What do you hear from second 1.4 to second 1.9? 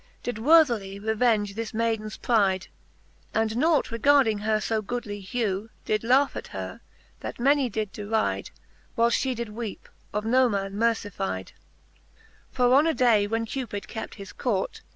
this